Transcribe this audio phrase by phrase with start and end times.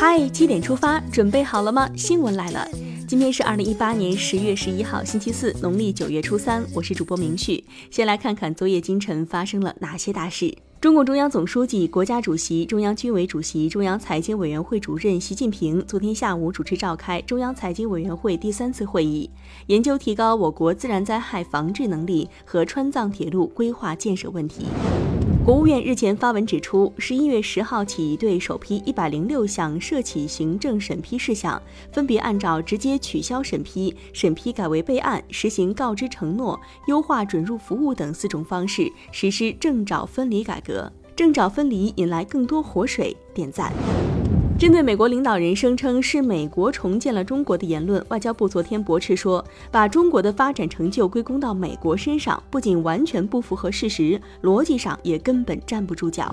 [0.00, 1.88] 嗨，七点出发，准备好了吗？
[1.96, 2.68] 新闻来了，
[3.06, 6.64] 今天是二零一八年十月十一号，星期四，农历九月初三。
[6.74, 10.52] 我是主播明旭，先来看看昨夜今晨发生了哪些大事。
[10.80, 19.30] 中共中央总书记、国家主席、中央军委主席、中央财经委员会主任习近平昨天下午主持召开中央财经委员会第三次会议，
[19.68, 24.66] 研究提高我国自然灾害防治能力和川藏铁路规划建设问题。
[25.44, 31.60] 国务院日前发文指出，十一月十号起，对首批一百零六项涉企行政审批事项，
[31.92, 40.90] 分别按照直接取消审批、审批改为备案、实行告知承诺、优化准入服务等四种方式实施证照分离改革。
[41.14, 43.70] 证照分离引来更多活水，点赞。
[44.56, 56.32] 针对美国领导人声称是美国重建了中国的言论，外交部昨天驳斥说，把中国的发展成就归功到美国身上，不仅完全不符合事实，逻辑上也根本站不住脚。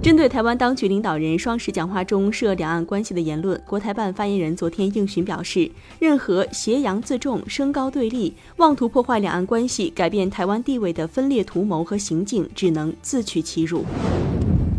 [0.00, 13.84] 针对台湾当局领导人双十讲话中涉两岸关系的言论，国台办发言人昨天应询表示，任何挟洋自重、升高对立、妄图破坏两岸关系、改变台湾地位的分裂图谋和行径，只能自取其辱。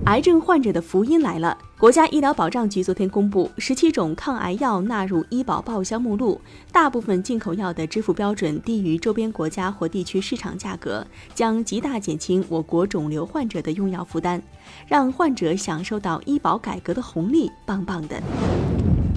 [0.08, 1.58] 癌症患者的福音来了！
[1.77, 6.39] 国家医疗保障局昨天公布，十七种抗癌药纳入医保报销目录，
[6.72, 14.41] 大部分进口药的支付标准低于周边国家或地区市场价格，将极大减轻我国肿瘤患者的用药负担，
[14.88, 18.23] 让患者享受到医保改革的红利，棒棒的！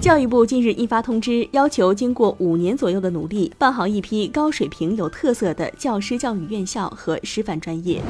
[0.01, 8.01] 教育部近日印发通知，要求经过五年左右的努力，办好一批高水平、有特色的教师教育院校和师范专业。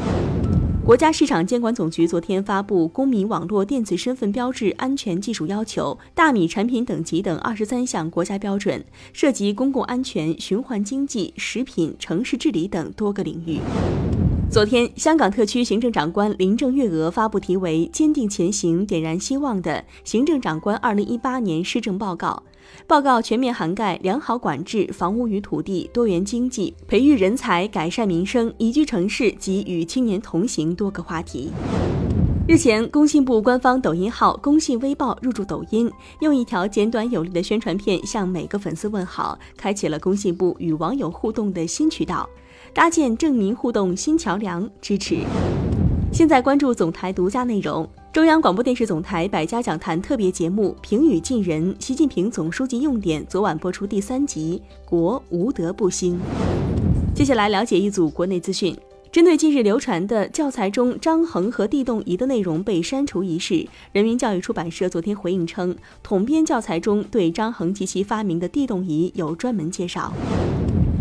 [0.92, 13.60] 国家市场监管总局昨天发布《公民网络电子身份标志安全技术要求》大米产品等级等二十三项国家标准，涉及公共安全、循环经济、食品、城市治理等多个领域。
[14.50, 22.44] 昨天，香港特区行政长官林郑月娥发布题为“坚定前行，点燃希望”的行政长官二零一八年施政报告。
[22.88, 31.52] 报告全面涵盖良好管制、房屋与土地、多元经济、培育人才、改善民生、宜居城市及与青年同行多个话题。
[32.48, 42.28] 日前，工信部官方抖音号“工信微报”入驻抖音，用一条简短有力的宣传片向每个粉丝问好，开启了工信部与网友互动的新渠道，
[42.74, 45.20] 搭建正民互动新桥梁，支持。
[46.12, 47.88] 现在关注总台独家内容。
[48.14, 56.16] 中央广播电视总台百家讲坛特别节目《评语近人》，习近平总书记用典昨晚播出第三集《国无德不兴》。
[57.16, 58.76] 接下来了解一组国内资讯。
[59.14, 65.74] 针对近日流传的教材中张衡和地动仪的内容被删除一事，人民教育出版社昨天回应称，
[66.04, 70.12] 统编教材中对张衡及其发明的地动仪有专门介绍。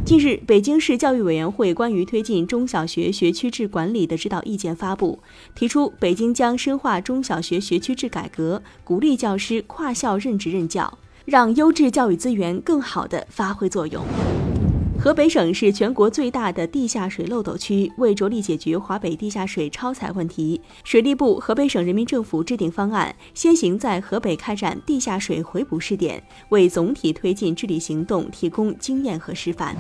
[0.02, 5.20] 近日，北京市教育委员会关于推进中小学学区制管理的指导意见发布，
[5.54, 14.02] 提出北京将深化中小学学区制改革，鼓励教师跨校任职任教，让优质教育资源更好地发挥作用。
[15.02, 29.74] 河北省是全国最大的地下水漏斗区，为着力解决华北地下水超采问题，水利部、河北省人民政府制定方案，先行在河北开展地下水回补试点，为总体推进治理行动提供经验和示范。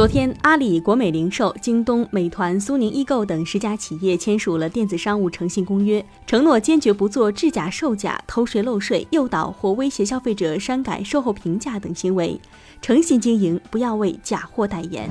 [0.00, 12.40] 昨天，阿里、国美零售、京东、美团、苏宁易购等十家企业签署了电子商务诚信公约，承诺坚决不做制假售假、偷税漏税、诱导或威胁消费者删改售后评价等行为。
[12.80, 15.06] 诚信经营，不要为假货代言。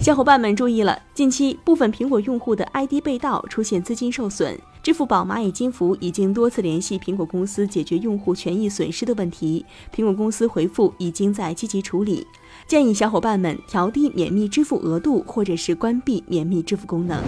[0.00, 4.58] 小伙伴们注意了，近期部分苹果用户的 ID 被盗，出现资金受损。
[4.82, 12.26] 支付宝、蚂蚁金服已经多次联系苹果公司解决用户权益损失的问题，苹果公司回复已经在积极处理。
[12.66, 17.20] 建议小伙伴们调低免密支付额度，或者是关闭免密支付功能。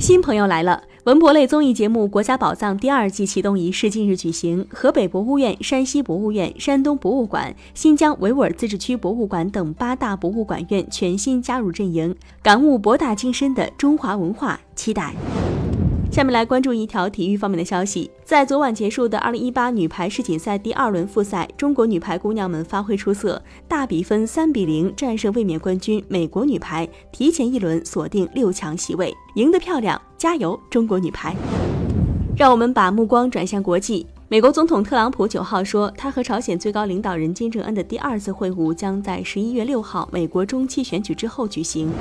[0.00, 0.82] 新朋友来了！
[1.04, 15.14] 文博类综艺节目《国家宝藏》第二季启动仪式近日举行，河北博物院、山西博物院、山东博物馆、新疆维吾尔自治区博物馆等八大博物馆院全新加入阵营，感悟博大精深的中华文化，期待。
[16.10, 30.00] 下面来关注一条体育方面的消息，在昨晚结束的二零一八女排世锦赛第二轮复赛，中国女排姑娘们发挥出色，大比分三比零战胜卫冕冠军美国女排，提前一轮锁定六强席位，赢得漂亮！
[30.16, 31.36] 加油，中国女排！
[32.36, 41.92] 让我们把目光转向国际，美国总统特朗普九号说，他和朝鲜最高领导人金正恩的第二次会晤将在十一月六号美国中期选举之后举行。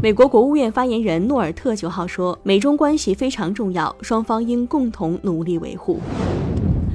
[0.00, 5.98] 美国国务院发言人诺尔特九号说，美中关系非常重要，双方应共同努力维护。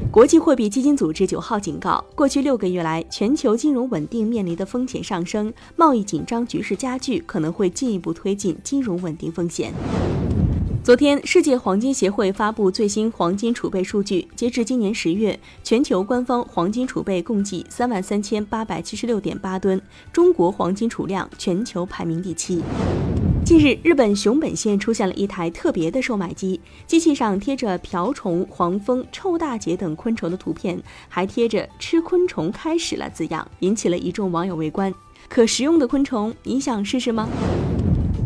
[0.10, 9.74] 国际货币基金组织九号警告，过去六个月来，全球金融稳定面临的风险上升，贸易紧张局势加剧，可能会进一步推进金融稳定风险。
[10.84, 19.82] 昨天，世界黄金协会发布最新黄金储备数据，截至今年十月，全球官方黄金储备共计三万三千八百七十六点八吨，
[20.12, 22.62] 中国黄金储量全球排名第七。
[23.46, 30.78] 近日，日本熊本县出现了一台特别的售卖机，机器上贴着瓢虫、黄蜂、臭大姐等昆虫的图片，
[31.08, 34.94] 还贴着“吃昆虫开始了”字样，引起了一众网友围观。
[35.30, 37.30] 可食用的昆虫，你想试试吗？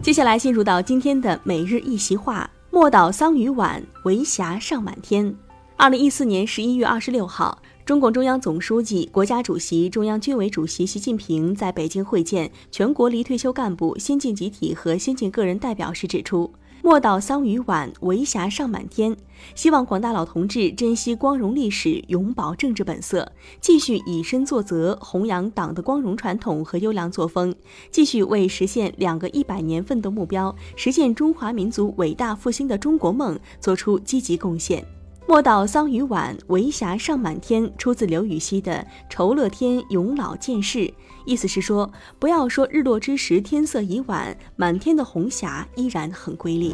[0.07, 5.35] 接下来进入到今天的每日一席话：莫道桑榆晚，为霞尚满天。
[5.75, 16.49] 二零一四年十一月二十六号，中共中央总书记、国家主席、中央军委主席习近平在北京会见全国离退休干部、先进集体和先进个人代表时指出。
[16.81, 19.15] 莫道桑榆晚，为霞尚满天。
[19.55, 27.53] 希望广大老同志珍惜光荣历史，永葆政治本色，继续以身作则，弘扬党的光荣传统和优良作风，
[27.91, 34.96] 继续为实现两个一百年奋斗目标、实现中华民族伟大复兴的中国梦做出积极贡献。
[35.29, 38.75] 莫道桑榆晚，为霞尚满天，出自刘禹锡的
[39.09, 40.79] 《酬乐天永老见世》，
[41.25, 46.73] 意思是说，不要说日落之时天色已晚，满天的红霞依然很瑰丽。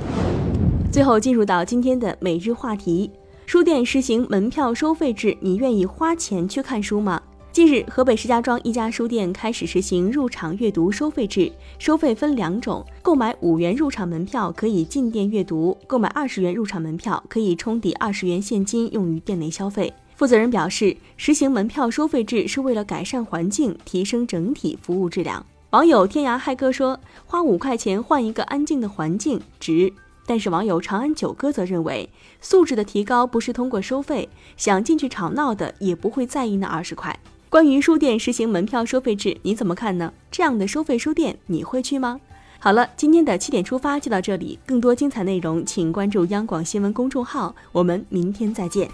[0.91, 3.09] 最后进入到今天的每日话题：
[3.47, 7.19] 书店实行门票收费制，你愿意花钱去看书吗？
[7.53, 19.93] 近日，河北石家庄一家书店开始实行入场阅读收费制，收费分两种：购买五元入场门票可以进店阅读，购买二十元入场门票可以充抵二十元现金用于店内消费。
[20.15, 25.45] 负责人表示，实行门票收费制是为了改善环境，提升整体服务质量。
[25.69, 29.93] 网友天涯嗨哥说：“花五块钱换一个安静的环境，值。”
[30.25, 32.09] 但是网友长安九哥则认为，
[32.41, 34.27] 素质的提高不是通过收费，
[34.57, 37.15] 想进去吵闹的也不会在意那二十块。
[37.53, 40.11] 关于书店实行门票收费制，你怎么看呢？
[40.31, 42.19] 这样的收费书店你会去吗？
[42.57, 48.89] 好了，今天的七点出发就到这里，更多精彩内容请关注央广新闻公众号，我们明天再见。